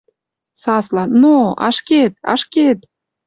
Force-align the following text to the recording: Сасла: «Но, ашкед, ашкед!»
Сасла: 0.61 1.03
«Но, 1.21 1.35
ашкед, 1.67 2.13
ашкед!» 2.33 2.79